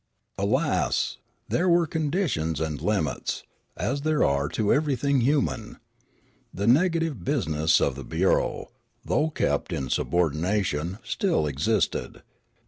[0.39, 1.17] Alas!
[1.47, 3.43] there were conditions and limits,
[3.77, 5.77] as there are to everything human.
[6.51, 8.71] The negative business of the bureau,
[9.05, 12.23] though kept in subordination, still existed.